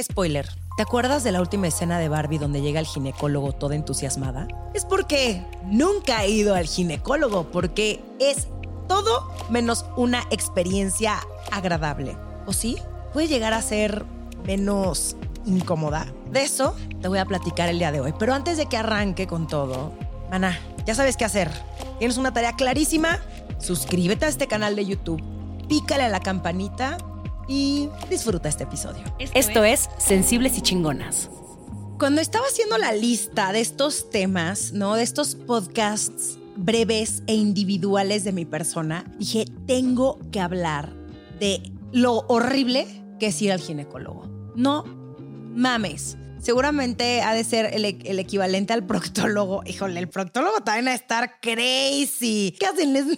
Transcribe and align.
Spoiler. 0.00 0.48
¿Te 0.78 0.82
acuerdas 0.82 1.22
de 1.22 1.32
la 1.32 1.40
última 1.42 1.66
escena 1.66 1.98
de 1.98 2.08
Barbie 2.08 2.38
donde 2.38 2.62
llega 2.62 2.80
el 2.80 2.86
ginecólogo 2.86 3.52
toda 3.52 3.74
entusiasmada? 3.74 4.48
Es 4.72 4.86
porque 4.86 5.44
nunca 5.66 6.24
he 6.24 6.30
ido 6.30 6.54
al 6.54 6.64
ginecólogo, 6.64 7.50
porque 7.50 8.02
es 8.18 8.48
todo 8.88 9.30
menos 9.50 9.84
una 9.96 10.24
experiencia 10.30 11.20
agradable. 11.50 12.16
¿O 12.46 12.54
sí? 12.54 12.78
Puede 13.12 13.28
llegar 13.28 13.52
a 13.52 13.60
ser 13.60 14.06
menos 14.46 15.14
incómoda. 15.44 16.06
De 16.30 16.42
eso 16.42 16.74
te 17.02 17.08
voy 17.08 17.18
a 17.18 17.26
platicar 17.26 17.68
el 17.68 17.78
día 17.78 17.92
de 17.92 18.00
hoy. 18.00 18.14
Pero 18.18 18.32
antes 18.32 18.56
de 18.56 18.64
que 18.64 18.78
arranque 18.78 19.26
con 19.26 19.46
todo, 19.46 19.92
Ana, 20.30 20.58
ya 20.86 20.94
sabes 20.94 21.18
qué 21.18 21.26
hacer. 21.26 21.50
Tienes 21.98 22.16
una 22.16 22.32
tarea 22.32 22.56
clarísima. 22.56 23.18
Suscríbete 23.58 24.24
a 24.24 24.28
este 24.28 24.46
canal 24.46 24.74
de 24.74 24.86
YouTube, 24.86 25.22
pícale 25.68 26.04
a 26.04 26.08
la 26.08 26.20
campanita 26.20 26.96
y 27.52 27.90
disfruta 28.08 28.48
este 28.48 28.64
episodio. 28.64 29.04
Esto, 29.18 29.62
es 29.62 29.90
Sensibles 29.98 30.56
y 30.56 30.62
Chingonas. 30.62 31.28
Cuando 31.98 32.22
estaba 32.22 32.46
haciendo 32.46 32.78
la 32.78 32.92
lista 32.92 33.52
de 33.52 33.60
estos 33.60 34.08
temas, 34.10 34.72
¿no? 34.72 34.94
De 34.94 35.02
estos 35.02 35.34
podcasts 35.34 36.38
breves 36.56 37.22
e 37.26 37.34
individuales 37.34 38.24
de 38.24 38.32
mi 38.32 38.46
persona, 38.46 39.04
dije, 39.18 39.44
tengo 39.66 40.18
que 40.30 40.40
hablar 40.40 40.94
de 41.38 41.62
lo 41.92 42.20
horrible 42.28 42.86
que 43.20 43.26
es 43.26 43.42
ir 43.42 43.52
al 43.52 43.60
ginecólogo. 43.60 44.26
No 44.56 44.84
mames. 45.54 46.16
Seguramente 46.40 47.20
ha 47.20 47.34
de 47.34 47.44
ser 47.44 47.74
el, 47.74 47.84
el 47.84 48.18
equivalente 48.18 48.72
al 48.72 48.86
proctólogo. 48.86 49.62
Híjole, 49.66 50.00
el 50.00 50.08
proctólogo 50.08 50.62
también 50.62 50.88
a 50.88 50.94
estar 50.94 51.38
crazy. 51.40 52.56
¿Qué 52.58 52.66
hacen? 52.66 52.94
Les... 52.94 53.04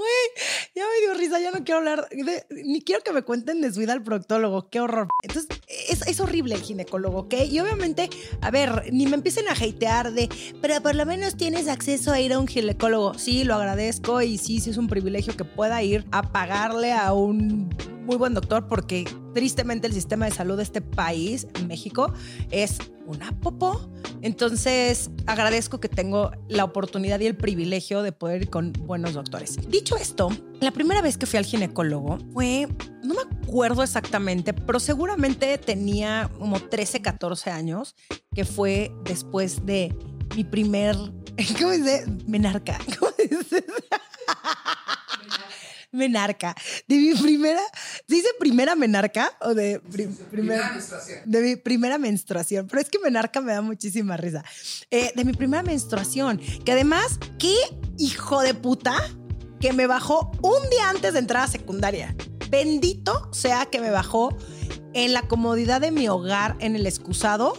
Güey, 0.00 0.59
ya 0.80 0.86
me 0.86 1.00
dio 1.00 1.14
risa, 1.14 1.38
ya 1.40 1.50
no 1.50 1.62
quiero 1.62 1.78
hablar, 1.78 2.08
ni 2.48 2.80
quiero 2.80 3.02
que 3.02 3.12
me 3.12 3.22
cuenten 3.22 3.60
de 3.60 3.70
su 3.70 3.80
vida 3.80 3.92
al 3.92 4.02
proctólogo, 4.02 4.70
qué 4.70 4.80
horror. 4.80 5.08
Entonces, 5.22 5.59
es, 5.88 6.06
es, 6.06 6.20
horrible 6.20 6.54
el 6.54 6.62
ginecólogo, 6.62 7.20
¿ok? 7.20 7.34
Y 7.50 7.60
obviamente, 7.60 8.10
a 8.40 8.50
ver, 8.50 8.90
ni 8.92 9.06
me 9.06 9.14
empiecen 9.14 9.48
a 9.48 9.52
hatear 9.52 10.12
de, 10.12 10.28
pero 10.60 10.80
por 10.82 10.94
lo 10.94 11.06
menos 11.06 11.36
tienes 11.36 11.68
acceso 11.68 12.12
a 12.12 12.20
ir 12.20 12.32
a 12.32 12.38
un 12.38 12.46
ginecólogo. 12.46 13.14
Sí, 13.14 13.44
lo 13.44 13.54
agradezco 13.54 14.22
y 14.22 14.38
sí, 14.38 14.60
sí 14.60 14.70
es 14.70 14.76
un 14.76 14.88
privilegio 14.88 15.36
que 15.36 15.44
pueda 15.44 15.82
ir 15.82 16.04
a 16.10 16.32
pagarle 16.32 16.92
a 16.92 17.12
un 17.12 17.70
muy 18.04 18.16
buen 18.16 18.34
doctor 18.34 18.66
porque 18.66 19.04
tristemente 19.34 19.86
el 19.86 19.92
sistema 19.92 20.24
de 20.24 20.32
salud 20.32 20.56
de 20.56 20.64
este 20.64 20.80
país, 20.80 21.46
México, 21.66 22.12
es 22.50 22.78
una 23.06 23.32
popó. 23.38 23.88
Entonces 24.22 25.10
agradezco 25.26 25.80
que 25.80 25.88
tengo 25.88 26.32
la 26.48 26.64
oportunidad 26.64 27.20
y 27.20 27.26
el 27.26 27.36
privilegio 27.36 28.02
de 28.02 28.12
poder 28.12 28.42
ir 28.42 28.50
con 28.50 28.72
buenos 28.72 29.14
doctores. 29.14 29.56
Dicho 29.68 29.96
esto, 29.96 30.30
la 30.60 30.72
primera 30.72 31.02
vez 31.02 31.16
que 31.16 31.26
fui 31.26 31.38
al 31.38 31.44
ginecólogo 31.44 32.18
fue, 32.32 32.68
no 33.02 33.14
me 33.14 33.22
acuerdo 33.22 33.82
exactamente, 33.82 34.52
pero 34.52 34.80
seguramente 34.80 35.59
tenía 35.60 36.30
como 36.38 36.60
13, 36.60 37.02
14 37.02 37.50
años, 37.50 37.94
que 38.34 38.44
fue 38.44 38.92
después 39.04 39.64
de 39.64 39.94
mi 40.34 40.44
primer, 40.44 40.96
¿cómo 41.58 41.70
dice? 41.70 42.06
Menarca. 42.26 42.78
¿Cómo 42.98 43.12
dice? 43.18 43.64
menarca. 45.92 46.54
De 46.86 46.96
mi 46.96 47.14
primera, 47.14 47.60
¿se 48.08 48.14
dice 48.14 48.28
primera 48.38 48.74
menarca 48.74 49.36
o 49.40 49.54
de 49.54 49.80
primera 50.30 50.70
menstruación? 50.72 51.18
De 51.24 51.42
mi 51.42 51.56
primera 51.56 51.98
menstruación, 51.98 52.66
pero 52.68 52.80
es 52.80 52.88
que 52.88 52.98
menarca 52.98 53.40
me 53.40 53.52
da 53.52 53.62
muchísima 53.62 54.16
risa. 54.16 54.44
Eh, 54.90 55.12
de 55.14 55.24
mi 55.24 55.32
primera 55.32 55.62
menstruación, 55.62 56.38
que 56.64 56.72
además, 56.72 57.18
qué 57.38 57.54
hijo 57.98 58.40
de 58.42 58.54
puta 58.54 58.96
que 59.60 59.72
me 59.72 59.86
bajó 59.86 60.30
un 60.42 60.70
día 60.70 60.88
antes 60.88 61.12
de 61.12 61.18
entrar 61.18 61.44
a 61.44 61.48
secundaria. 61.48 62.14
Bendito 62.48 63.32
sea 63.32 63.66
que 63.66 63.80
me 63.80 63.90
bajó 63.90 64.36
en 64.94 65.12
la 65.12 65.22
comodidad 65.22 65.80
de 65.80 65.90
mi 65.90 66.08
hogar, 66.08 66.56
en 66.60 66.76
el 66.76 66.86
excusado. 66.86 67.54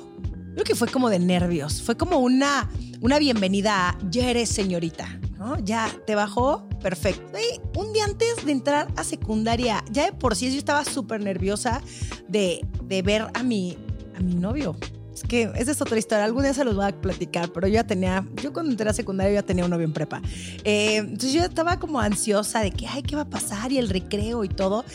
Creo 0.53 0.63
que 0.63 0.75
fue 0.75 0.87
como 0.87 1.09
de 1.09 1.19
nervios. 1.19 1.81
Fue 1.81 1.95
como 1.95 2.19
una, 2.19 2.69
una 2.99 3.19
bienvenida 3.19 3.89
a 3.89 3.97
ya 4.09 4.29
eres 4.29 4.49
señorita. 4.49 5.19
Ya 5.63 5.89
te 6.05 6.13
bajó, 6.13 6.67
perfecto. 6.81 7.37
Un 7.75 7.93
día 7.93 8.05
antes 8.05 8.45
de 8.45 8.51
entrar 8.51 8.87
a 8.95 9.03
secundaria, 9.03 9.83
ya 9.91 10.05
de 10.05 10.13
por 10.13 10.35
sí 10.35 10.51
yo 10.51 10.57
estaba 10.57 10.85
súper 10.85 11.21
nerviosa 11.21 11.81
de, 12.27 12.61
ver 13.03 13.27
a 13.33 13.43
mi, 13.43 13.77
a 14.15 14.19
mi 14.19 14.35
novio. 14.35 14.75
Es 15.13 15.23
que 15.23 15.51
esa 15.55 15.71
es 15.71 15.81
otra 15.81 15.97
historia. 15.97 16.25
Algún 16.25 16.43
día 16.43 16.53
se 16.53 16.63
los 16.63 16.75
voy 16.75 16.85
a 16.85 16.91
platicar, 16.91 17.51
pero 17.51 17.67
yo 17.67 17.73
ya 17.73 17.83
tenía, 17.85 18.25
yo 18.41 18.53
cuando 18.53 18.71
entré 18.71 18.87
a 18.87 18.93
secundaria 18.93 19.33
ya 19.33 19.43
tenía 19.43 19.65
un 19.65 19.71
novio 19.71 19.85
en 19.85 19.93
prepa. 19.93 20.21
Eh, 20.63 20.97
entonces 20.97 21.33
yo 21.33 21.41
estaba 21.41 21.79
como 21.79 21.99
ansiosa 21.99 22.61
de 22.61 22.71
que, 22.71 22.87
ay, 22.87 23.01
¿qué 23.01 23.15
va 23.15 23.23
a 23.23 23.29
pasar? 23.29 23.71
Y 23.71 23.79
el 23.79 23.89
recreo 23.89 24.43
y 24.43 24.49
todo. 24.49 24.85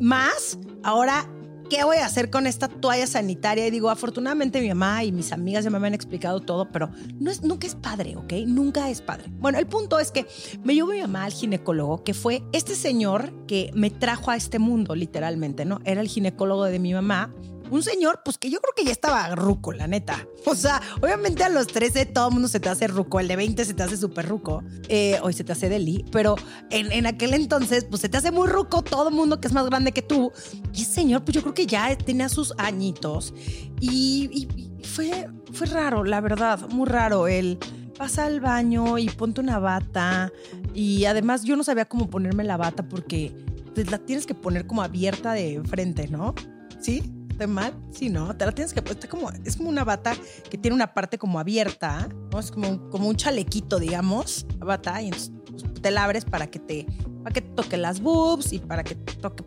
Más, 0.00 0.58
ahora 0.82 1.28
¿qué 1.70 1.84
voy 1.84 1.98
a 1.98 2.06
hacer 2.06 2.28
con 2.28 2.46
esta 2.46 2.68
toalla 2.68 3.06
sanitaria? 3.06 3.66
Y 3.66 3.70
digo, 3.70 3.88
afortunadamente 3.88 4.60
mi 4.60 4.68
mamá 4.68 5.04
y 5.04 5.12
mis 5.12 5.32
amigas 5.32 5.64
ya 5.64 5.70
me 5.70 5.86
han 5.86 5.94
explicado 5.94 6.40
todo, 6.40 6.70
pero 6.70 6.90
no 7.18 7.30
es, 7.30 7.42
nunca 7.42 7.66
es 7.66 7.76
padre, 7.76 8.16
¿ok? 8.16 8.32
Nunca 8.46 8.90
es 8.90 9.00
padre. 9.00 9.26
Bueno, 9.38 9.58
el 9.58 9.66
punto 9.66 9.98
es 9.98 10.10
que 10.10 10.26
me 10.64 10.74
llevó 10.74 10.88
mi 10.88 11.00
mamá 11.00 11.24
al 11.24 11.32
ginecólogo, 11.32 12.02
que 12.02 12.12
fue 12.12 12.42
este 12.52 12.74
señor 12.74 13.32
que 13.46 13.70
me 13.72 13.88
trajo 13.88 14.30
a 14.30 14.36
este 14.36 14.58
mundo, 14.58 14.94
literalmente, 14.94 15.64
¿no? 15.64 15.80
Era 15.84 16.00
el 16.00 16.08
ginecólogo 16.08 16.64
de 16.64 16.78
mi 16.80 16.92
mamá 16.92 17.32
un 17.70 17.82
señor, 17.82 18.20
pues 18.24 18.38
que 18.38 18.50
yo 18.50 18.60
creo 18.60 18.74
que 18.76 18.84
ya 18.84 18.92
estaba 18.92 19.34
ruco, 19.34 19.72
la 19.72 19.86
neta. 19.86 20.26
O 20.46 20.54
sea, 20.54 20.80
obviamente 21.00 21.44
a 21.44 21.48
los 21.48 21.66
13 21.66 22.06
todo 22.06 22.28
el 22.28 22.34
mundo 22.34 22.48
se 22.48 22.60
te 22.60 22.68
hace 22.68 22.86
ruco, 22.86 23.20
el 23.20 23.28
de 23.28 23.36
20 23.36 23.64
se 23.64 23.74
te 23.74 23.82
hace 23.82 23.96
súper 23.96 24.28
ruco, 24.28 24.62
eh, 24.88 25.18
hoy 25.22 25.32
se 25.32 25.44
te 25.44 25.52
hace 25.52 25.68
deli, 25.68 26.04
pero 26.10 26.36
en, 26.70 27.06
aquel 27.06 27.34
entonces, 27.34 27.84
pues 27.84 28.02
se 28.02 28.08
te 28.08 28.16
hace 28.16 28.30
muy 28.30 28.48
ruco 28.48 28.82
todo 28.82 29.08
el 29.08 29.14
mundo 29.14 29.40
que 29.40 29.48
es 29.48 29.54
más 29.54 29.66
grande 29.66 29.92
que 29.92 30.02
tú. 30.02 30.32
Y 30.72 30.82
ese 30.82 30.92
señor, 30.92 31.24
pues 31.24 31.34
yo 31.34 31.42
creo 31.42 31.54
que 31.54 31.66
ya 31.66 31.96
tenía 31.96 32.28
sus 32.28 32.54
añitos 32.58 33.34
y, 33.80 34.48
fue, 34.82 35.28
fue 35.52 35.66
raro, 35.66 36.04
la 36.04 36.20
verdad, 36.20 36.68
muy 36.70 36.88
raro. 36.88 37.28
El 37.28 37.58
pasa 38.00 38.24
al 38.24 38.40
baño 38.40 38.96
y 38.96 39.10
ponte 39.10 39.42
una 39.42 39.58
bata. 39.58 40.32
Y 40.74 41.04
además 41.04 41.44
yo 41.44 41.54
no 41.54 41.64
sabía 41.64 41.84
cómo 41.84 42.08
ponerme 42.08 42.44
la 42.44 42.56
bata 42.56 42.88
porque 42.88 43.30
la 43.74 43.98
tienes 43.98 44.26
que 44.26 44.34
poner 44.34 44.66
como 44.66 44.82
abierta 44.82 45.32
de 45.32 45.62
frente, 45.64 46.08
¿no? 46.08 46.34
¿Sí? 46.78 47.02
Mal? 47.46 47.74
Sí, 47.92 48.08
no, 48.08 48.36
te 48.36 48.46
la 48.46 48.52
tienes 48.52 48.72
que 48.72 48.82
poner 48.82 49.08
como, 49.08 49.30
es 49.44 49.56
como 49.56 49.68
una 49.68 49.84
bata 49.84 50.14
que 50.50 50.58
tiene 50.58 50.74
una 50.74 50.94
parte 50.94 51.18
como 51.18 51.38
abierta. 51.38 52.08
Es 52.38 52.50
como, 52.50 52.88
como 52.90 53.08
un 53.08 53.16
chalequito, 53.16 53.78
digamos, 53.78 54.46
la 54.58 54.66
bata, 54.66 55.02
y 55.02 55.06
entonces 55.06 55.32
pues, 55.48 55.64
te 55.82 55.90
la 55.90 56.04
abres 56.04 56.24
para 56.24 56.46
que 56.48 56.58
te, 56.58 56.86
para 57.22 57.32
que 57.32 57.42
toque 57.42 57.76
las 57.76 58.00
boobs 58.00 58.52
y 58.52 58.58
para 58.58 58.84
que 58.84 58.94
toque 58.94 59.44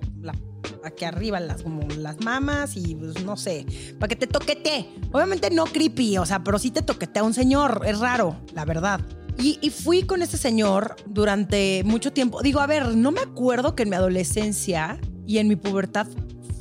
aquí 0.83 1.05
arriba 1.05 1.39
las, 1.39 1.63
como 1.63 1.87
las 1.97 2.19
mamas 2.21 2.75
y 2.75 2.95
pues 2.95 3.23
no 3.23 3.37
sé, 3.37 3.65
para 3.99 4.09
que 4.09 4.15
te 4.15 4.27
toquete. 4.27 4.87
Obviamente 5.11 5.49
no 5.49 5.65
creepy, 5.65 6.17
o 6.17 6.25
sea, 6.25 6.43
pero 6.43 6.59
sí 6.59 6.71
te 6.71 6.81
toquetea 6.81 7.23
un 7.23 7.33
señor, 7.33 7.81
es 7.85 7.99
raro, 7.99 8.37
la 8.53 8.65
verdad. 8.65 9.01
Y, 9.39 9.57
y, 9.61 9.71
fui 9.71 10.03
con 10.03 10.21
ese 10.21 10.37
señor 10.37 10.95
durante 11.07 11.81
mucho 11.85 12.13
tiempo. 12.13 12.43
Digo, 12.43 12.59
a 12.59 12.67
ver, 12.67 12.95
no 12.95 13.11
me 13.11 13.21
acuerdo 13.21 13.75
que 13.75 13.81
en 13.81 13.89
mi 13.89 13.95
adolescencia 13.95 14.99
y 15.25 15.39
en 15.39 15.47
mi 15.47 15.55
pubertad 15.55 16.07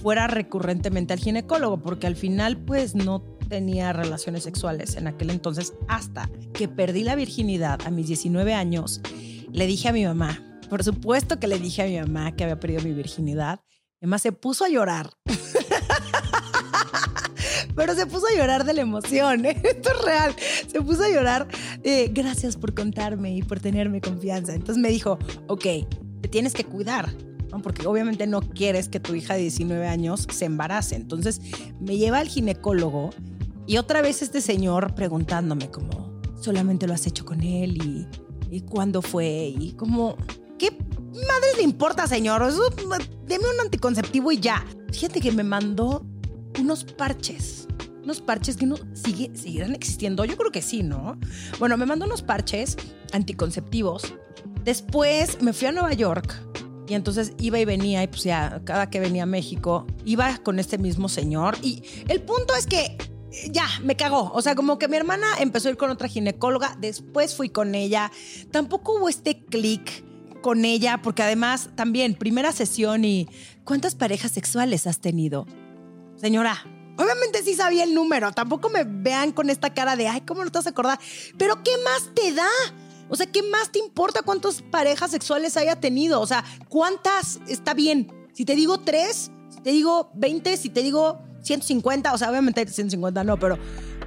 fuera 0.02 0.26
recurrentemente 0.26 1.12
al 1.12 1.20
ginecólogo, 1.20 1.80
porque 1.80 2.08
al 2.08 2.16
final 2.16 2.58
pues 2.58 2.96
no 2.96 3.22
tenía 3.48 3.92
relaciones 3.92 4.42
sexuales 4.42 4.96
en 4.96 5.06
aquel 5.06 5.30
entonces 5.30 5.74
hasta 5.86 6.28
que 6.52 6.66
perdí 6.66 7.04
la 7.04 7.14
virginidad 7.14 7.80
a 7.86 7.90
mis 7.90 8.08
19 8.08 8.52
años. 8.52 9.00
Le 9.52 9.66
dije 9.66 9.88
a 9.88 9.92
mi 9.92 10.04
mamá, 10.04 10.42
por 10.68 10.82
supuesto 10.82 11.38
que 11.38 11.46
le 11.46 11.58
dije 11.58 11.82
a 11.82 11.86
mi 11.86 12.00
mamá 12.00 12.34
que 12.34 12.42
había 12.42 12.58
perdido 12.58 12.82
mi 12.82 12.92
virginidad. 12.92 13.60
Además 14.00 14.22
se 14.22 14.32
puso 14.32 14.64
a 14.64 14.68
llorar. 14.68 15.10
Pero 17.76 17.94
se 17.94 18.06
puso 18.06 18.26
a 18.26 18.36
llorar 18.36 18.64
de 18.64 18.74
la 18.74 18.80
emoción. 18.80 19.46
¿eh? 19.46 19.56
Esto 19.64 19.90
es 19.90 20.04
real. 20.04 20.34
Se 20.66 20.82
puso 20.82 21.04
a 21.04 21.10
llorar. 21.10 21.46
gracias 22.10 22.56
por 22.56 22.74
contarme 22.74 23.36
y 23.36 23.42
por 23.42 23.60
tenerme 23.60 24.00
confianza. 24.00 24.52
Entonces 24.52 24.78
me 24.78 24.88
dijo, 24.88 25.18
ok, 25.46 25.64
te 26.22 26.28
tienes 26.28 26.54
que 26.54 26.64
cuidar 26.64 27.14
porque 27.60 27.86
obviamente 27.86 28.26
no 28.26 28.40
quieres 28.40 28.88
que 28.88 29.00
tu 29.00 29.14
hija 29.14 29.34
de 29.34 29.40
19 29.40 29.86
años 29.86 30.26
se 30.30 30.44
embarace. 30.46 30.96
Entonces 30.96 31.40
me 31.80 31.96
lleva 31.96 32.18
al 32.18 32.28
ginecólogo 32.28 33.10
y 33.66 33.76
otra 33.76 34.02
vez 34.02 34.22
este 34.22 34.40
señor 34.40 34.94
preguntándome 34.94 35.70
como, 35.70 36.20
solamente 36.40 36.86
lo 36.86 36.94
has 36.94 37.06
hecho 37.06 37.24
con 37.24 37.42
él 37.42 37.76
y, 37.82 38.06
y 38.50 38.60
cuándo 38.62 39.02
fue 39.02 39.54
y 39.58 39.72
como, 39.72 40.16
¿qué 40.58 40.70
madre 40.70 41.56
le 41.56 41.62
importa, 41.62 42.06
señor? 42.06 42.42
Eso, 42.42 42.62
deme 43.26 43.44
un 43.54 43.60
anticonceptivo 43.60 44.32
y 44.32 44.40
ya. 44.40 44.64
Fíjate 44.92 45.20
que 45.20 45.32
me 45.32 45.44
mandó 45.44 46.04
unos 46.58 46.84
parches. 46.84 47.68
Unos 48.02 48.20
parches 48.20 48.56
que 48.56 48.66
no 48.66 48.76
sigue, 48.94 49.30
seguirán 49.34 49.74
existiendo. 49.74 50.24
Yo 50.24 50.36
creo 50.36 50.50
que 50.50 50.60
sí, 50.60 50.82
¿no? 50.82 51.18
Bueno, 51.60 51.76
me 51.76 51.86
mandó 51.86 52.04
unos 52.04 52.22
parches 52.22 52.76
anticonceptivos. 53.12 54.14
Después 54.64 55.40
me 55.40 55.52
fui 55.52 55.68
a 55.68 55.72
Nueva 55.72 55.92
York 55.92 56.51
y 56.92 56.94
entonces 56.94 57.32
iba 57.38 57.58
y 57.58 57.64
venía, 57.64 58.02
y 58.02 58.06
pues 58.06 58.24
ya 58.24 58.60
cada 58.64 58.90
que 58.90 59.00
venía 59.00 59.22
a 59.22 59.26
México, 59.26 59.86
iba 60.04 60.36
con 60.38 60.58
este 60.58 60.76
mismo 60.76 61.08
señor. 61.08 61.56
Y 61.62 61.82
el 62.08 62.20
punto 62.20 62.54
es 62.54 62.66
que 62.66 62.98
ya, 63.50 63.66
me 63.82 63.96
cagó. 63.96 64.30
O 64.34 64.42
sea, 64.42 64.54
como 64.54 64.78
que 64.78 64.88
mi 64.88 64.98
hermana 64.98 65.26
empezó 65.40 65.68
a 65.68 65.70
ir 65.70 65.78
con 65.78 65.88
otra 65.88 66.06
ginecóloga, 66.06 66.76
después 66.78 67.34
fui 67.34 67.48
con 67.48 67.74
ella. 67.74 68.12
Tampoco 68.50 68.98
hubo 68.98 69.08
este 69.08 69.42
clic 69.42 70.04
con 70.42 70.66
ella, 70.66 71.00
porque 71.02 71.22
además 71.22 71.70
también 71.76 72.14
primera 72.14 72.52
sesión 72.52 73.06
y 73.06 73.26
¿cuántas 73.64 73.94
parejas 73.94 74.32
sexuales 74.32 74.86
has 74.86 75.00
tenido? 75.00 75.46
Señora, 76.16 76.62
obviamente 76.98 77.42
sí 77.42 77.54
sabía 77.54 77.84
el 77.84 77.94
número, 77.94 78.32
tampoco 78.32 78.68
me 78.68 78.84
vean 78.84 79.32
con 79.32 79.48
esta 79.48 79.72
cara 79.72 79.96
de, 79.96 80.08
ay, 80.08 80.20
¿cómo 80.20 80.44
no 80.44 80.50
te 80.50 80.58
vas 80.58 80.66
a 80.66 80.70
acordar? 80.70 81.00
Pero 81.38 81.62
¿qué 81.62 81.70
más 81.84 82.10
te 82.14 82.34
da? 82.34 82.50
O 83.08 83.16
sea, 83.16 83.26
¿qué 83.26 83.42
más 83.42 83.70
te 83.70 83.78
importa 83.78 84.22
cuántas 84.22 84.62
parejas 84.62 85.10
sexuales 85.10 85.56
haya 85.56 85.76
tenido? 85.76 86.20
O 86.20 86.26
sea, 86.26 86.44
¿cuántas 86.68 87.40
está 87.46 87.74
bien? 87.74 88.10
Si 88.32 88.44
te 88.44 88.54
digo 88.54 88.80
tres, 88.80 89.30
si 89.50 89.60
te 89.60 89.70
digo 89.70 90.10
20, 90.14 90.56
si 90.56 90.70
te 90.70 90.82
digo 90.82 91.20
150, 91.42 92.12
o 92.12 92.18
sea, 92.18 92.30
obviamente 92.30 92.66
150 92.66 93.24
no, 93.24 93.38
pero 93.38 93.58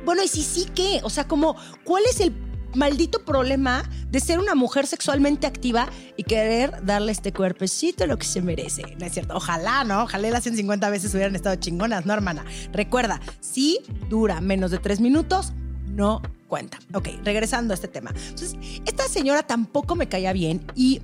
bueno, 0.05 0.23
y 0.23 0.27
si 0.27 0.41
sí, 0.41 0.67
¿qué? 0.73 1.01
O 1.03 1.09
sea, 1.09 1.27
como, 1.27 1.55
¿cuál 1.83 2.03
es 2.09 2.19
el 2.19 2.33
maldito 2.75 3.23
problema 3.23 3.89
de 4.09 4.19
ser 4.19 4.39
una 4.39 4.53
mujer 4.53 4.85
sexualmente 4.85 5.47
activa 5.47 5.89
y 6.17 6.23
querer 6.23 6.85
darle 6.85 7.11
este 7.11 7.33
cuerpecito 7.33 8.05
lo 8.05 8.17
que 8.17 8.25
se 8.25 8.41
merece. 8.41 8.83
No 8.99 9.05
es 9.05 9.13
cierto. 9.13 9.35
Ojalá, 9.35 9.83
¿no? 9.83 10.03
Ojalá 10.03 10.29
las 10.29 10.43
150 10.43 10.89
veces 10.89 11.13
hubieran 11.13 11.35
estado 11.35 11.55
chingonas, 11.55 12.05
¿no, 12.05 12.13
hermana? 12.13 12.45
Recuerda, 12.71 13.19
si 13.39 13.79
dura 14.09 14.41
menos 14.41 14.71
de 14.71 14.77
tres 14.77 14.99
minutos, 14.99 15.53
no 15.95 16.21
cuenta. 16.47 16.77
Ok, 16.93 17.09
regresando 17.23 17.73
a 17.73 17.75
este 17.75 17.87
tema. 17.87 18.11
Entonces, 18.15 18.55
esta 18.85 19.07
señora 19.07 19.43
tampoco 19.43 19.95
me 19.95 20.07
caía 20.07 20.33
bien 20.33 20.65
y 20.75 21.01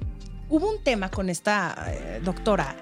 hubo 0.49 0.69
un 0.69 0.83
tema 0.83 1.09
con 1.09 1.29
esta 1.29 1.75
eh, 1.87 2.21
doctora 2.23 2.75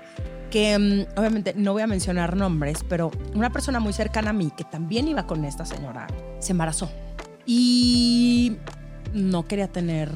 que 0.49 0.77
mm, 0.77 1.19
obviamente 1.19 1.53
no 1.55 1.73
voy 1.73 1.83
a 1.83 1.87
mencionar 1.87 2.35
nombres, 2.35 2.83
pero 2.87 3.11
una 3.35 3.51
persona 3.51 3.79
muy 3.79 3.93
cercana 3.93 4.31
a 4.31 4.33
mí 4.33 4.51
que 4.55 4.63
también 4.63 5.07
iba 5.07 5.25
con 5.27 5.45
esta 5.45 5.65
señora 5.65 6.07
se 6.39 6.51
embarazó 6.51 6.91
y 7.45 8.57
no 9.13 9.47
quería 9.47 9.67
tener 9.67 10.11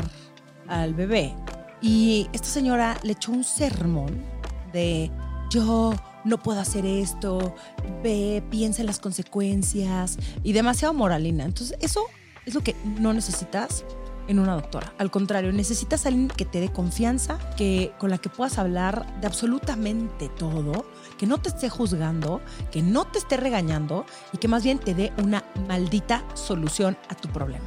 al 0.68 0.94
bebé. 0.94 1.34
Y 1.82 2.30
esta 2.32 2.48
señora 2.48 2.98
le 3.04 3.14
echó 3.14 3.32
un 3.32 3.44
sermón 3.44 4.24
de 4.72 5.12
yo 5.50 5.94
no 6.24 6.42
puedo 6.42 6.60
hacer 6.60 6.86
esto, 6.86 7.56
ve, 8.04 8.44
piensa 8.50 8.82
en 8.82 8.88
las 8.88 9.00
consecuencias 9.00 10.18
y 10.44 10.54
demasiado 10.54 10.94
moralina. 10.94 11.44
Entonces, 11.46 11.78
eso 11.82 12.06
es 12.46 12.54
lo 12.54 12.62
que 12.62 12.76
no 13.00 13.14
necesitas 13.14 13.86
en 14.28 14.40
una 14.40 14.56
doctora. 14.56 14.94
Al 14.98 15.12
contrario, 15.12 15.52
necesitas 15.52 16.06
a 16.06 16.10
alguien 16.10 16.30
que 16.30 16.46
te 16.46 16.60
dé 16.60 16.70
confianza, 16.70 17.38
que 17.58 17.92
con 18.00 18.10
la 18.10 18.18
que 18.18 18.30
puedas 18.30 18.58
hablar 18.58 19.20
de 19.20 19.28
absolutamente 19.28 20.30
todo, 20.30 20.86
que 21.18 21.28
no 21.28 21.40
te 21.40 21.50
esté 21.50 21.70
juzgando, 21.70 22.42
que 22.72 22.82
no 22.82 23.06
te 23.06 23.20
esté 23.20 23.38
regañando 23.38 24.06
y 24.32 24.38
que 24.38 24.48
más 24.48 24.64
bien 24.64 24.80
te 24.80 24.94
dé 24.94 25.12
una 25.18 25.44
maldita 25.68 26.24
solución 26.36 26.98
a 27.10 27.16
tu 27.16 27.30
problema. 27.30 27.66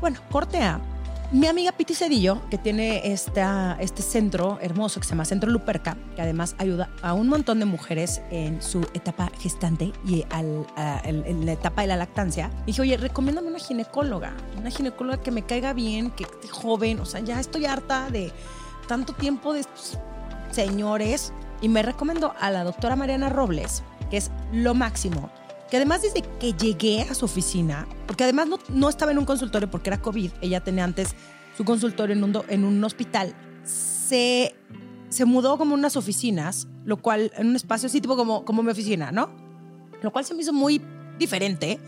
bueno, 0.00 0.18
corte 0.30 0.58
A 0.62 0.80
mi 1.32 1.46
amiga 1.46 1.72
Piti 1.72 1.94
Cedillo, 1.94 2.42
que 2.50 2.58
tiene 2.58 3.12
esta, 3.12 3.78
este 3.80 4.02
centro 4.02 4.58
hermoso 4.60 5.00
que 5.00 5.06
se 5.06 5.10
llama 5.10 5.24
Centro 5.24 5.50
Luperca, 5.50 5.96
que 6.14 6.20
además 6.20 6.54
ayuda 6.58 6.90
a 7.00 7.14
un 7.14 7.28
montón 7.28 7.58
de 7.58 7.64
mujeres 7.64 8.20
en 8.30 8.60
su 8.60 8.80
etapa 8.92 9.30
gestante 9.40 9.92
y 10.06 10.24
al, 10.30 10.66
en 11.04 11.46
la 11.46 11.52
etapa 11.52 11.82
de 11.82 11.88
la 11.88 11.96
lactancia, 11.96 12.50
dije, 12.66 12.82
oye, 12.82 12.96
recomiéndame 12.98 13.48
una 13.48 13.58
ginecóloga, 13.58 14.34
una 14.58 14.70
ginecóloga 14.70 15.22
que 15.22 15.30
me 15.30 15.42
caiga 15.42 15.72
bien, 15.72 16.10
que 16.10 16.24
esté 16.24 16.48
joven, 16.48 17.00
o 17.00 17.06
sea, 17.06 17.20
ya 17.20 17.40
estoy 17.40 17.64
harta 17.64 18.10
de 18.10 18.30
tanto 18.86 19.14
tiempo 19.14 19.54
de 19.54 19.60
estos 19.60 19.98
señores. 20.50 21.32
Y 21.62 21.68
me 21.68 21.82
recomendó 21.82 22.34
a 22.40 22.50
la 22.50 22.64
doctora 22.64 22.96
Mariana 22.96 23.28
Robles, 23.28 23.84
que 24.10 24.16
es 24.16 24.32
lo 24.52 24.74
máximo 24.74 25.30
que 25.72 25.78
además 25.78 26.02
desde 26.02 26.20
que 26.38 26.52
llegué 26.52 27.00
a 27.00 27.14
su 27.14 27.24
oficina, 27.24 27.88
porque 28.06 28.24
además 28.24 28.46
no, 28.68 28.90
estaba 28.90 29.10
en 29.10 29.16
un 29.16 29.24
consultorio 29.24 29.70
porque 29.70 29.88
era 29.88 30.02
COVID, 30.02 30.30
ella 30.42 30.62
tenía 30.62 30.84
antes 30.84 31.14
su 31.56 31.64
consultorio 31.64 32.14
en 32.14 32.22
un, 32.22 32.42
en 32.50 32.66
un 32.66 32.84
hospital, 32.84 33.34
se, 33.64 34.54
se 35.08 35.24
mudó 35.24 35.56
como 35.56 35.72
unas 35.72 35.96
oficinas, 35.96 36.68
lo 36.84 36.98
cual, 36.98 37.32
en 37.38 37.46
un 37.46 37.56
espacio 37.56 37.86
así 37.86 38.02
tipo 38.02 38.18
como, 38.18 38.44
como 38.44 38.62
mi 38.62 38.70
oficina, 38.70 39.12
¿no? 39.12 39.34
Lo 40.02 40.12
cual 40.12 40.26
se 40.26 40.34
me 40.34 40.42
hizo 40.42 40.52
muy 40.52 40.82
diferente, 41.18 41.80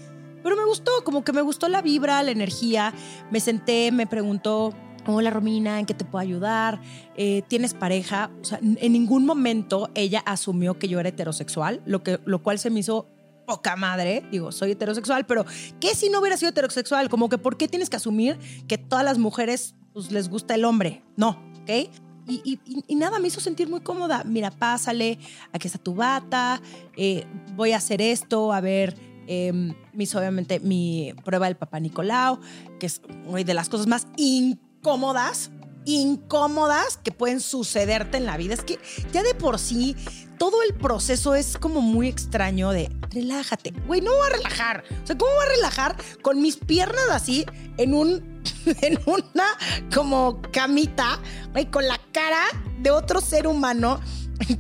pero 0.43 0.57
me 0.57 0.65
gustó, 0.65 0.91
como 1.05 1.23
que 1.23 1.35
me 1.35 1.43
gustó 1.43 1.69
la 1.69 1.83
vibra, 1.83 2.23
la 2.23 2.31
energía, 2.31 2.95
me 3.31 3.39
senté, 3.39 3.93
me 3.93 4.07
preguntó, 4.07 4.73
hola 5.07 5.29
Romina, 5.29 5.79
¿en 5.79 5.85
qué 5.85 5.93
te 5.93 6.07
puedo 6.07 6.23
ayudar? 6.23 6.81
Eh, 7.19 7.43
¿Tienes 7.49 7.75
pareja? 7.75 8.31
O 8.41 8.45
sea, 8.45 8.61
en 8.63 8.93
ningún 8.95 9.27
momento 9.27 9.91
ella 9.95 10.23
asumió 10.25 10.79
que 10.79 10.89
yo 10.89 11.01
era 11.01 11.11
heterosexual, 11.11 11.83
lo, 11.85 12.03
que, 12.03 12.19
lo 12.25 12.43
cual 12.43 12.59
se 12.59 12.71
me 12.71 12.81
hizo 12.81 13.14
poca 13.47 13.77
madre, 13.77 14.27
digo, 14.31 14.53
soy 14.53 14.73
heterosexual, 14.73 15.27
pero 15.27 15.45
¿qué 15.81 15.95
si 15.95 16.09
no 16.09 16.21
hubiera 16.21 16.37
sido 16.37 16.51
heterosexual? 16.51 17.09
Como 17.09 17.29
que 17.29 17.39
¿por 17.39 17.57
qué 17.57 17.69
tienes 17.69 17.91
que 17.91 17.97
asumir 17.97 18.39
que 18.69 18.79
todas 18.79 19.05
las 19.05 19.19
mujeres 19.19 19.75
pues, 19.93 20.11
les 20.11 20.29
gusta 20.29 20.55
el 20.55 20.65
hombre? 20.65 21.03
No, 21.17 21.43
¿ok? 21.63 21.91
Y, 22.27 22.97
nada, 22.97 23.19
me 23.19 23.29
hizo 23.29 23.41
sentir 23.41 23.69
muy 23.69 23.81
cómoda. 23.81 24.25
Mira, 24.25 24.51
pásale, 24.51 25.19
aquí 25.53 25.67
está 25.67 25.79
tu 25.79 25.95
bata, 25.95 26.61
eh, 26.97 27.27
voy 27.55 27.73
a 27.73 27.77
hacer 27.77 28.01
esto, 28.01 28.53
a 28.53 28.63
ver, 28.63 28.97
eh, 29.27 29.53
me 29.53 30.05
hizo 30.05 30.19
obviamente 30.19 30.61
mi 30.61 31.13
prueba 31.25 31.47
del 31.47 31.57
papá 31.57 31.81
Nicolau, 31.81 32.41
que 32.81 32.87
es 32.87 33.03
de 33.45 33.55
las 33.55 33.69
cosas 33.69 33.87
más 33.87 34.07
incómodas 34.17 35.51
incómodas 35.85 36.99
que 37.03 37.13
pueden 37.13 37.41
sucederte 37.41 38.17
en 38.17 38.27
la 38.27 38.37
vida. 38.37 38.55
Es 38.55 38.63
que 38.63 38.79
ya 39.13 39.23
de 39.23 39.35
por 39.35 39.59
sí 39.59 39.97
todo 40.39 40.63
el 40.63 40.75
proceso 40.75 41.35
es 41.35 41.57
como 41.59 41.81
muy 41.81 42.09
extraño 42.09 42.71
de 42.71 42.91
relájate. 43.11 43.73
Güey, 43.87 44.01
no 44.01 44.15
voy 44.15 44.27
a 44.27 44.37
relajar. 44.37 44.85
O 45.03 45.07
sea, 45.07 45.17
¿cómo 45.17 45.33
voy 45.33 45.45
a 45.45 45.49
relajar 45.49 45.97
con 46.23 46.41
mis 46.41 46.57
piernas 46.57 47.09
así 47.11 47.47
en 47.77 47.95
un 47.95 48.43
en 48.81 48.99
una 49.07 49.47
como 49.95 50.41
camita, 50.53 51.19
güey, 51.53 51.71
con 51.71 51.87
la 51.87 52.01
cara 52.13 52.45
de 52.81 52.91
otro 52.91 53.21
ser 53.21 53.47
humano 53.47 54.01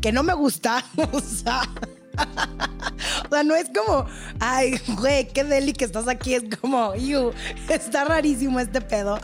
que 0.00 0.12
no 0.12 0.23
me 0.23 0.35
gusta? 0.35 0.85
O 1.12 1.20
sea, 1.20 1.62
no 3.42 3.54
es 3.54 3.70
como, 3.75 4.06
ay, 4.40 4.81
güey, 4.98 5.28
qué 5.28 5.44
deli 5.44 5.72
que 5.72 5.84
estás 5.84 6.08
aquí. 6.08 6.34
Es 6.34 6.44
como, 6.60 6.94
you, 6.94 7.32
está 7.69 8.04
rarísimo 8.04 8.60
este 8.60 8.81
pedo. 8.81 9.19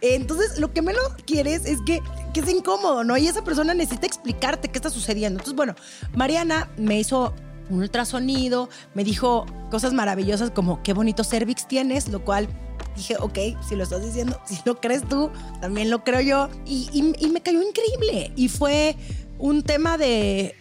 Entonces, 0.00 0.58
lo 0.58 0.72
que 0.72 0.82
menos 0.82 1.02
quieres 1.26 1.64
es 1.64 1.78
que, 1.86 2.00
que 2.32 2.40
es 2.40 2.48
incómodo, 2.48 3.04
¿no? 3.04 3.16
Y 3.16 3.28
esa 3.28 3.42
persona 3.42 3.74
necesita 3.74 4.06
explicarte 4.06 4.68
qué 4.68 4.78
está 4.78 4.90
sucediendo. 4.90 5.38
Entonces, 5.38 5.56
bueno, 5.56 5.74
Mariana 6.14 6.70
me 6.76 6.98
hizo 6.98 7.34
un 7.70 7.80
ultrasonido, 7.80 8.68
me 8.94 9.04
dijo 9.04 9.46
cosas 9.70 9.94
maravillosas 9.94 10.50
como 10.50 10.82
qué 10.82 10.92
bonito 10.92 11.24
cervix 11.24 11.66
tienes, 11.66 12.08
lo 12.08 12.22
cual 12.22 12.48
dije, 12.94 13.16
ok, 13.18 13.38
si 13.66 13.74
lo 13.74 13.84
estás 13.84 14.04
diciendo, 14.04 14.38
si 14.44 14.58
lo 14.64 14.80
crees 14.80 15.08
tú, 15.08 15.30
también 15.60 15.90
lo 15.90 16.04
creo 16.04 16.20
yo. 16.20 16.48
Y, 16.66 17.02
me 17.32 17.40
cayó 17.40 17.62
increíble. 17.62 18.32
Y 18.36 18.48
fue 18.48 18.96
un 19.38 19.62
tema 19.62 19.96
de 19.96 20.54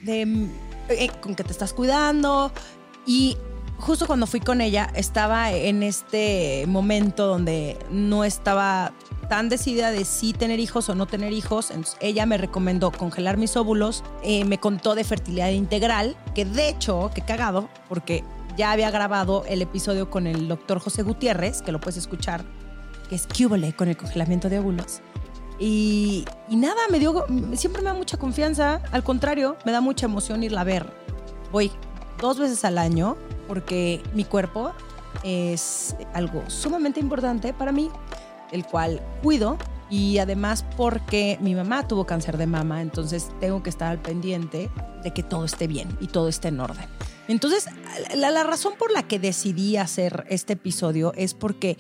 eh, 0.90 1.10
con 1.22 1.36
que 1.36 1.44
te 1.44 1.52
estás 1.52 1.74
cuidando. 1.74 2.52
Y 3.06 3.38
justo 3.78 4.08
cuando 4.08 4.28
fui 4.28 4.40
con 4.40 4.62
ella, 4.62 4.90
estaba 4.96 5.52
en 5.52 5.84
este 5.84 6.66
momento 6.68 7.28
donde 7.28 7.78
no 7.90 8.24
estaba 8.24 8.94
tan 9.30 9.50
decidida 9.50 9.92
de 9.92 10.06
si 10.06 10.34
tener 10.34 10.60
hijos 10.60 10.90
o 10.90 10.96
no 10.96 11.06
tener 11.06 11.34
hijos. 11.34 11.72
Ella 12.00 12.26
me 12.26 12.38
recomendó 12.38 12.92
congelar 12.92 13.38
mis 13.38 13.58
óvulos, 13.58 14.04
eh, 14.24 14.46
me 14.46 14.60
contó 14.60 14.96
de 14.96 15.04
fertilidad 15.04 15.50
integral, 15.50 16.16
que 16.36 16.46
de 16.46 16.70
hecho, 16.70 17.12
que 17.14 17.22
cagado, 17.22 17.70
porque 17.90 18.24
ya 18.58 18.72
había 18.72 18.92
grabado 18.92 19.44
el 19.48 19.62
episodio 19.62 20.10
con 20.10 20.28
el 20.28 20.48
doctor 20.48 20.80
José 20.80 21.04
Gutiérrez, 21.04 21.62
que 21.62 21.72
lo 21.72 21.80
puedes 21.80 21.98
escuchar, 21.98 22.46
que 23.10 23.16
es 23.16 23.28
con 23.76 23.90
el 23.90 23.98
congelamiento 23.98 24.50
de 24.50 24.60
óvulos. 24.60 25.02
Y, 25.60 26.26
nada, 26.50 26.82
me 26.90 27.00
dio, 27.00 27.26
siempre 27.54 27.82
me 27.82 27.90
da 27.90 27.94
mucha 27.94 28.18
confianza. 28.18 28.82
Al 28.92 29.04
contrario, 29.04 29.56
me 29.66 29.72
da 29.72 29.82
mucha 29.82 30.08
emoción 30.08 30.44
irla 30.44 30.62
a 30.62 30.66
ver. 30.66 30.92
Voy 31.52 31.72
dos 32.24 32.40
veces 32.40 32.64
al 32.64 32.78
año 32.78 33.18
porque 33.50 34.02
mi 34.14 34.24
cuerpo 34.24 34.72
es 35.24 35.94
algo 36.14 36.42
sumamente 36.48 37.02
importante 37.02 37.54
para 37.54 37.74
mí, 37.74 37.92
el 38.54 38.66
cual 38.66 39.02
cuido 39.22 39.58
y 39.90 40.20
además 40.20 40.66
porque 40.78 41.38
mi 41.42 41.54
mamá 41.54 41.86
tuvo 41.86 42.06
cáncer 42.06 42.38
de 42.38 42.48
mama, 42.48 42.82
entonces 42.82 43.28
tengo 43.42 43.62
que 43.62 43.70
estar 43.70 43.92
al 43.92 44.00
pendiente 44.00 44.72
de 45.04 45.12
que 45.12 45.22
todo 45.22 45.44
esté 45.44 45.68
bien 45.68 45.90
y 46.00 46.08
todo 46.08 46.30
esté 46.30 46.48
en 46.48 46.62
orden. 46.62 46.86
Entonces, 47.28 47.66
la, 48.16 48.32
la 48.32 48.44
razón 48.44 48.74
por 48.80 48.92
la 48.92 49.04
que 49.04 49.20
decidí 49.20 49.76
hacer 49.76 50.26
este 50.30 50.54
episodio 50.54 51.12
es 51.16 51.34
porque 51.34 51.78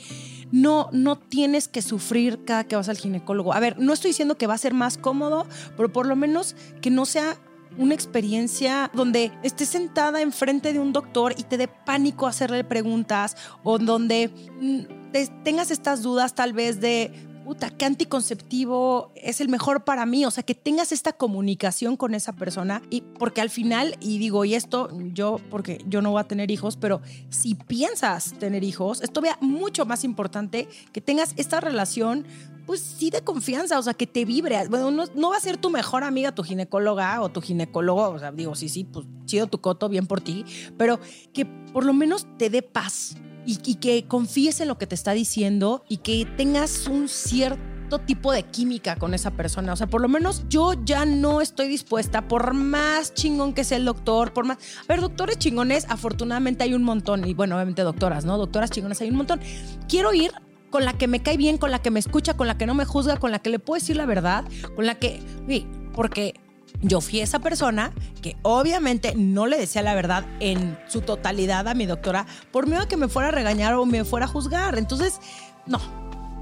no, 0.51 0.89
no 0.91 1.17
tienes 1.17 1.69
que 1.69 1.81
sufrir 1.81 2.43
cada 2.43 2.65
que 2.65 2.75
vas 2.75 2.89
al 2.89 2.97
ginecólogo. 2.97 3.53
A 3.53 3.61
ver, 3.61 3.79
no 3.79 3.93
estoy 3.93 4.09
diciendo 4.09 4.37
que 4.37 4.47
va 4.47 4.55
a 4.55 4.57
ser 4.57 4.73
más 4.73 4.97
cómodo, 4.97 5.47
pero 5.77 5.91
por 5.91 6.05
lo 6.05 6.17
menos 6.17 6.55
que 6.81 6.91
no 6.91 7.05
sea 7.05 7.37
una 7.77 7.93
experiencia 7.93 8.91
donde 8.93 9.31
estés 9.43 9.69
sentada 9.69 10.21
enfrente 10.21 10.73
de 10.73 10.79
un 10.79 10.93
doctor 10.93 11.33
y 11.37 11.43
te 11.43 11.57
dé 11.57 11.67
pánico 11.67 12.27
hacerle 12.27 12.63
preguntas 12.63 13.35
o 13.63 13.77
donde 13.79 14.29
mm, 14.59 15.13
tengas 15.43 15.71
estas 15.71 16.01
dudas 16.01 16.35
tal 16.35 16.53
vez 16.53 16.79
de 16.79 17.11
puta, 17.43 17.69
qué 17.69 17.85
anticonceptivo 17.85 19.11
es 19.15 19.41
el 19.41 19.49
mejor 19.49 19.83
para 19.83 20.05
mí. 20.05 20.25
O 20.25 20.31
sea, 20.31 20.43
que 20.43 20.55
tengas 20.55 20.91
esta 20.91 21.13
comunicación 21.13 21.97
con 21.97 22.15
esa 22.15 22.33
persona. 22.33 22.81
Y 22.89 23.01
porque 23.01 23.41
al 23.41 23.49
final, 23.49 23.97
y 23.99 24.17
digo, 24.17 24.45
y 24.45 24.55
esto 24.55 24.89
yo, 25.13 25.39
porque 25.49 25.83
yo 25.87 26.01
no 26.01 26.11
voy 26.11 26.21
a 26.21 26.23
tener 26.23 26.51
hijos, 26.51 26.77
pero 26.77 27.01
si 27.29 27.55
piensas 27.55 28.33
tener 28.39 28.63
hijos, 28.63 29.01
es 29.01 29.11
todavía 29.11 29.37
mucho 29.41 29.85
más 29.85 30.03
importante 30.03 30.67
que 30.91 31.01
tengas 31.01 31.33
esta 31.37 31.59
relación 31.59 32.25
pues 32.65 32.79
sí 32.79 33.09
de 33.09 33.21
confianza, 33.21 33.79
o 33.79 33.83
sea, 33.83 33.93
que 33.93 34.07
te 34.07 34.25
vibre. 34.25 34.67
Bueno, 34.67 34.91
no, 34.91 35.29
va 35.29 35.37
a 35.37 35.39
ser 35.39 35.57
tu 35.57 35.69
mejor 35.69 36.03
amiga, 36.03 36.33
tu 36.33 36.43
ginecóloga 36.43 37.21
o 37.21 37.29
tu 37.29 37.41
ginecólogo, 37.41 38.09
o 38.09 38.19
sea, 38.19 38.31
digo, 38.31 38.55
sí, 38.55 38.69
sí, 38.69 38.83
pues 38.83 39.05
chido 39.25 39.47
tu 39.47 39.61
coto, 39.61 39.89
bien 39.89 40.07
por 40.07 40.21
ti, 40.21 40.45
pero 40.77 40.99
que 41.33 41.45
por 41.45 41.85
lo 41.85 41.93
menos 41.93 42.27
te 42.37 42.49
dé 42.49 42.61
paz 42.61 43.15
y, 43.45 43.59
y 43.65 43.75
que 43.75 44.07
confíes 44.07 44.59
en 44.61 44.67
lo 44.67 44.77
que 44.77 44.87
te 44.87 44.95
está 44.95 45.13
diciendo 45.13 45.83
y 45.89 45.97
que 45.97 46.25
tengas 46.37 46.87
un 46.87 47.09
cierto 47.09 47.63
tipo 47.99 48.31
de 48.31 48.43
química 48.43 48.95
con 48.95 49.13
esa 49.13 49.31
persona. 49.31 49.73
O 49.73 49.75
sea, 49.75 49.87
por 49.87 50.01
lo 50.01 50.07
menos 50.07 50.43
yo 50.49 50.73
ya 50.85 51.05
no 51.05 51.41
estoy 51.41 51.67
dispuesta, 51.67 52.27
por 52.27 52.53
más 52.53 53.13
chingón 53.13 53.53
que 53.53 53.63
sea 53.63 53.77
el 53.77 53.85
doctor, 53.85 54.33
por 54.33 54.45
más... 54.45 54.57
A 54.57 54.85
ver, 54.87 55.01
doctores 55.01 55.37
chingones, 55.37 55.85
afortunadamente 55.89 56.63
hay 56.63 56.73
un 56.73 56.83
montón. 56.83 57.27
Y 57.27 57.33
bueno, 57.33 57.55
obviamente 57.55 57.83
doctoras, 57.83 58.25
¿no? 58.25 58.37
Doctoras 58.37 58.71
chingones 58.71 59.01
hay 59.01 59.09
un 59.09 59.17
montón. 59.17 59.39
Quiero 59.87 60.13
ir 60.13 60.31
con 60.73 60.85
la 60.85 60.93
que 60.93 61.07
me 61.07 61.21
cae 61.21 61.37
bien, 61.37 61.59
con 61.59 61.69
la 61.69 61.83
que 61.83 61.91
me 61.91 61.99
escucha, 61.99 62.33
con 62.33 62.47
la 62.47 62.57
que 62.57 62.65
no 62.65 62.73
me 62.73 62.83
juzga, 62.83 63.17
con 63.17 63.29
la 63.29 63.37
que 63.37 63.51
le 63.51 63.59
puedo 63.59 63.79
decir 63.79 63.95
la 63.95 64.07
verdad, 64.07 64.43
con 64.75 64.87
la 64.87 64.95
que... 64.95 65.21
Sí, 65.47 65.67
porque 65.93 66.33
yo 66.81 66.99
fui 66.99 67.19
esa 67.19 67.37
persona 67.37 67.93
que 68.23 68.37
obviamente 68.41 69.13
no 69.15 69.45
le 69.45 69.59
decía 69.59 69.83
la 69.83 69.93
verdad 69.93 70.25
en 70.39 70.75
su 70.87 71.01
totalidad 71.01 71.67
a 71.67 71.75
mi 71.75 71.85
doctora 71.85 72.25
por 72.51 72.65
miedo 72.65 72.81
a 72.81 72.87
que 72.87 72.97
me 72.97 73.07
fuera 73.07 73.27
a 73.27 73.31
regañar 73.31 73.75
o 73.75 73.85
me 73.85 74.03
fuera 74.03 74.25
a 74.25 74.27
juzgar. 74.27 74.75
Entonces, 74.79 75.19
no, 75.67 75.79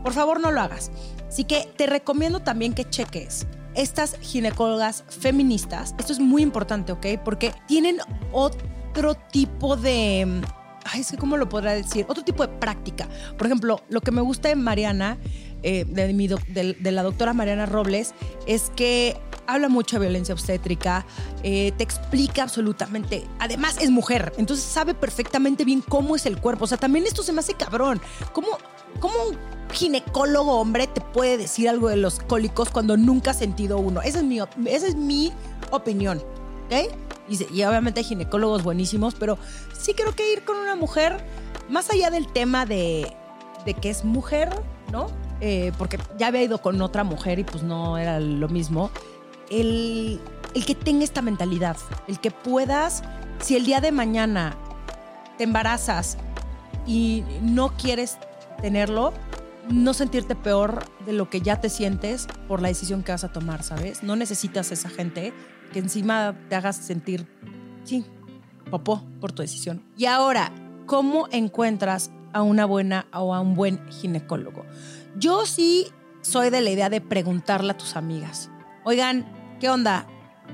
por 0.02 0.14
favor 0.14 0.40
no 0.40 0.50
lo 0.50 0.62
hagas. 0.62 0.94
Así 1.28 1.44
que 1.44 1.68
te 1.76 1.86
recomiendo 1.86 2.40
también 2.40 2.74
que 2.74 2.90
cheques 2.90 3.46
estas 3.76 4.16
ginecólogas 4.22 5.04
feministas. 5.10 5.94
Esto 6.00 6.14
es 6.14 6.22
muy 6.22 6.42
importante, 6.42 6.94
¿ok? 6.94 7.06
Porque 7.22 7.54
tienen 7.68 7.98
otro 8.32 9.14
tipo 9.30 9.76
de... 9.76 10.42
Ay, 10.94 11.02
es 11.02 11.12
que 11.12 11.18
cómo 11.18 11.38
lo 11.38 11.48
podrá 11.48 11.74
decir, 11.74 12.06
otro 12.10 12.24
tipo 12.24 12.46
de 12.46 12.54
práctica. 12.54 13.08
Por 13.38 13.48
ejemplo, 13.48 13.82
lo 13.90 14.02
que 14.02 14.12
me 14.12 14.22
gusta 14.22 14.50
de 14.50 14.56
Mariana, 14.56 15.18
eh, 15.64 15.86
de, 15.86 16.92
la 16.92 17.04
doctora 17.04 17.34
Mariana 17.34 17.66
Robles, 17.66 18.14
es 18.46 18.72
que 18.76 19.18
habla 19.48 19.70
mucho 19.70 19.98
de 19.98 20.06
violencia 20.06 20.34
obstétrica, 20.34 21.06
eh, 21.44 21.72
te 21.78 21.84
explica 21.84 22.44
absolutamente. 22.44 23.26
Además, 23.40 23.78
es 23.80 23.90
mujer, 23.90 24.34
entonces 24.38 24.66
sabe 24.66 24.94
perfectamente 24.94 25.64
bien 25.64 25.82
cómo 25.82 26.16
es 26.16 26.26
el 26.26 26.38
cuerpo. 26.40 26.66
O 26.66 26.68
sea, 26.68 26.78
también 26.78 27.06
esto 27.06 27.24
se 27.24 27.32
me 27.32 27.40
hace 27.40 27.54
cabrón. 27.54 28.02
¿Cómo, 28.34 28.50
cómo 29.00 29.16
ginecólogo 29.72 30.60
hombre 30.60 30.88
te 30.88 31.00
puede 31.00 31.38
decir 31.38 31.70
algo 31.70 31.88
de 31.88 31.96
los 31.96 32.20
cólicos 32.20 32.70
cuando 32.70 32.98
nunca 32.98 33.32
ha 33.32 33.34
sentido 33.34 33.78
uno? 33.78 34.02
Esa 34.02 34.20
es 34.20 34.26
mi, 34.26 34.40
esa 34.40 34.88
es 34.88 34.96
mi 34.96 35.32
opinión, 35.72 36.22
y 37.30 37.64
obviamente 37.64 38.00
hay 38.00 38.06
ginecólogos 38.06 38.64
buenísimos, 38.64 39.16
pero 39.16 39.38
sí 39.78 39.94
creo 39.94 40.14
que 40.16 40.32
ir 40.32 40.44
con 40.44 40.58
una 40.58 40.76
mujer, 40.76 41.18
más 41.70 41.90
allá 41.90 42.10
del 42.10 42.28
tema 42.32 42.66
de, 42.66 43.14
de 43.66 43.74
que 43.74 43.90
es 43.90 44.04
mujer, 44.04 44.50
¿no? 44.92 45.08
Eh, 45.40 45.72
porque 45.78 45.98
ya 46.18 46.28
había 46.28 46.44
ido 46.44 46.60
con 46.60 46.82
otra 46.82 47.04
mujer 47.04 47.40
y 47.40 47.44
pues 47.44 47.64
no 47.64 47.98
era 47.98 48.20
lo 48.20 48.48
mismo. 48.48 48.92
El, 49.50 50.22
el 50.54 50.66
que 50.66 50.76
tenga 50.76 51.04
esta 51.04 51.22
mentalidad, 51.22 51.78
el 52.08 52.20
que 52.20 52.32
puedas, 52.32 53.04
si 53.40 53.56
el 53.56 53.66
día 53.66 53.82
de 53.82 53.92
mañana 53.92 54.56
te 55.38 55.44
embarazas 55.44 56.18
y 56.86 57.24
no 57.42 57.70
quieres 57.78 58.18
tenerlo, 58.62 59.14
no 59.70 59.94
sentirte 59.94 60.36
peor 60.36 60.84
de 61.06 61.14
lo 61.14 61.30
que 61.30 61.42
ya 61.42 61.62
te 61.62 61.70
sientes 61.70 62.28
por 62.48 62.62
la 62.62 62.68
decisión 62.68 63.04
que 63.04 63.12
vas 63.12 63.24
a 63.24 63.32
tomar, 63.32 63.64
¿sabes? 63.64 64.04
No 64.04 64.16
necesitas 64.16 64.72
esa 64.72 64.90
gente 64.90 65.34
que 65.72 65.80
encima 65.80 66.36
te 66.50 66.56
hagas 66.56 66.76
sentir, 66.78 67.28
sí, 67.84 68.06
popó 68.70 69.04
por 69.20 69.32
tu 69.32 69.42
decisión. 69.42 69.84
Y 69.98 70.06
ahora, 70.06 70.52
¿cómo 70.86 71.28
encuentras 71.32 72.12
a 72.34 72.42
una 72.42 72.66
buena 72.66 73.08
o 73.14 73.34
a 73.34 73.40
un 73.40 73.56
buen 73.56 73.80
ginecólogo? 73.90 74.66
Yo 75.18 75.46
sí 75.46 75.88
soy 76.22 76.50
de 76.50 76.62
la 76.62 76.70
idea 76.70 76.90
de 76.90 77.02
preguntarle 77.02 77.72
a 77.72 77.78
tus 77.78 77.96
amigas. 77.96 78.50
Oigan, 78.84 79.26
¿qué 79.60 79.70
onda? 79.70 80.08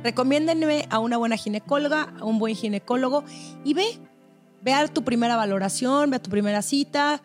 Recomiéndenme 0.04 0.88
a 0.90 1.00
una 1.00 1.18
buena 1.18 1.38
ginecóloga, 1.38 2.14
a 2.20 2.26
un 2.26 2.40
buen 2.40 2.56
ginecólogo 2.56 3.24
y 3.64 3.74
ve, 3.74 4.00
ve 4.62 4.74
a 4.74 4.88
tu 4.88 5.04
primera 5.04 5.36
valoración, 5.36 6.10
ve 6.10 6.18
a 6.18 6.22
tu 6.22 6.30
primera 6.30 6.62
cita, 6.62 7.22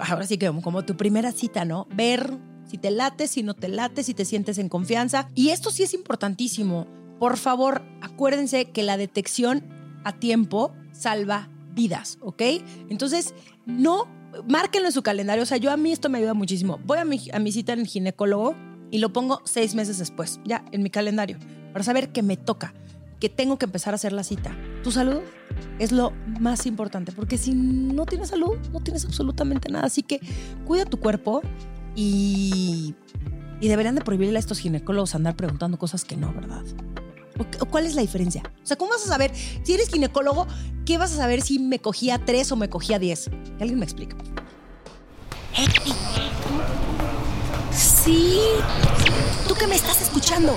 ahora 0.00 0.26
sí 0.26 0.38
que 0.38 0.50
como 0.62 0.84
tu 0.84 0.96
primera 0.96 1.32
cita, 1.32 1.64
¿no? 1.64 1.86
Ver 1.94 2.38
si 2.68 2.78
te 2.78 2.90
late, 2.90 3.26
si 3.26 3.42
no 3.42 3.54
te 3.54 3.68
late, 3.68 4.02
si 4.02 4.14
te 4.14 4.24
sientes 4.24 4.58
en 4.58 4.68
confianza. 4.68 5.28
Y 5.34 5.50
esto 5.50 5.70
sí 5.70 5.82
es 5.82 5.94
importantísimo. 5.94 6.86
Por 7.18 7.36
favor, 7.36 7.82
acuérdense 8.00 8.66
que 8.66 8.82
la 8.82 8.96
detección 8.96 9.64
a 10.04 10.12
tiempo 10.12 10.72
salva 10.92 11.48
vidas, 11.74 12.18
¿ok? 12.20 12.42
Entonces, 12.88 13.34
no, 13.66 14.08
márquenlo 14.48 14.88
en 14.88 14.92
su 14.92 15.02
calendario. 15.02 15.42
O 15.42 15.46
sea, 15.46 15.58
yo 15.58 15.70
a 15.70 15.76
mí 15.76 15.92
esto 15.92 16.08
me 16.08 16.18
ayuda 16.18 16.34
muchísimo. 16.34 16.78
Voy 16.84 16.98
a 16.98 17.04
mi, 17.04 17.20
a 17.32 17.38
mi 17.38 17.52
cita 17.52 17.72
en 17.72 17.80
el 17.80 17.86
ginecólogo 17.86 18.54
y 18.90 18.98
lo 18.98 19.12
pongo 19.12 19.42
seis 19.44 19.74
meses 19.74 19.98
después, 19.98 20.40
ya 20.44 20.64
en 20.72 20.82
mi 20.82 20.90
calendario, 20.90 21.38
para 21.72 21.84
saber 21.84 22.10
que 22.10 22.22
me 22.22 22.36
toca, 22.36 22.74
que 23.20 23.28
tengo 23.28 23.58
que 23.58 23.66
empezar 23.66 23.94
a 23.94 23.96
hacer 23.96 24.12
la 24.12 24.24
cita. 24.24 24.56
Tu 24.82 24.90
salud 24.90 25.20
es 25.78 25.92
lo 25.92 26.12
más 26.40 26.66
importante, 26.66 27.12
porque 27.12 27.38
si 27.38 27.52
no 27.54 28.06
tienes 28.06 28.30
salud, 28.30 28.56
no 28.72 28.80
tienes 28.80 29.04
absolutamente 29.04 29.70
nada. 29.70 29.86
Así 29.86 30.02
que 30.02 30.20
cuida 30.66 30.86
tu 30.86 30.98
cuerpo 30.98 31.42
y, 31.94 32.94
y 33.60 33.68
deberían 33.68 33.94
de 33.94 34.00
prohibirle 34.00 34.38
a 34.38 34.40
estos 34.40 34.58
ginecólogos 34.58 35.14
andar 35.14 35.36
preguntando 35.36 35.78
cosas 35.78 36.04
que 36.04 36.16
no, 36.16 36.32
¿verdad? 36.32 36.62
¿Cuál 37.70 37.86
es 37.86 37.94
la 37.94 38.02
diferencia? 38.02 38.42
O 38.62 38.66
sea, 38.66 38.76
¿cómo 38.76 38.90
vas 38.90 39.04
a 39.04 39.08
saber? 39.08 39.32
Si 39.34 39.72
eres 39.72 39.88
ginecólogo, 39.88 40.46
¿qué 40.84 40.98
vas 40.98 41.12
a 41.12 41.16
saber 41.16 41.42
si 41.42 41.58
me 41.58 41.78
cogía 41.78 42.18
tres 42.18 42.52
o 42.52 42.56
me 42.56 42.68
cogía 42.68 42.98
diez? 42.98 43.30
Que 43.56 43.62
alguien 43.62 43.78
me 43.78 43.84
explique. 43.84 44.16
Sí, 47.72 48.40
tú 49.48 49.54
que 49.54 49.66
me 49.66 49.74
estás 49.74 50.00
escuchando. 50.02 50.56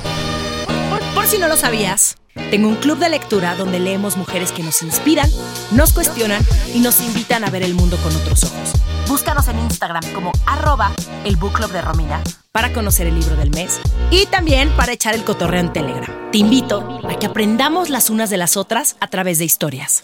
por 1.13 1.25
si 1.25 1.37
no 1.37 1.47
lo 1.47 1.55
sabías. 1.55 2.15
Tengo 2.49 2.67
un 2.67 2.75
club 2.75 2.99
de 2.99 3.09
lectura 3.09 3.55
donde 3.55 3.79
leemos 3.79 4.17
mujeres 4.17 4.51
que 4.51 4.63
nos 4.63 4.81
inspiran, 4.81 5.29
nos 5.71 5.93
cuestionan 5.93 6.45
y 6.73 6.79
nos 6.79 7.01
invitan 7.01 7.43
a 7.43 7.49
ver 7.49 7.63
el 7.63 7.73
mundo 7.73 7.97
con 7.97 8.15
otros 8.15 8.43
ojos. 8.43 8.73
Búscanos 9.07 9.47
en 9.47 9.59
Instagram 9.59 10.03
como 10.13 10.31
arroba 10.45 10.91
el 11.25 11.35
book 11.35 11.53
club 11.53 11.71
de 11.71 11.81
Romina 11.81 12.21
para 12.51 12.71
conocer 12.73 13.07
el 13.07 13.19
libro 13.19 13.35
del 13.35 13.49
mes 13.51 13.79
y 14.11 14.25
también 14.27 14.69
para 14.77 14.93
echar 14.93 15.13
el 15.15 15.23
cotorreo 15.23 15.59
en 15.59 15.73
Telegram. 15.73 16.31
Te 16.31 16.37
invito 16.37 16.99
a 17.07 17.19
que 17.19 17.25
aprendamos 17.25 17.89
las 17.89 18.09
unas 18.09 18.29
de 18.29 18.37
las 18.37 18.57
otras 18.57 18.95
a 18.99 19.07
través 19.07 19.37
de 19.39 19.45
historias. 19.45 20.03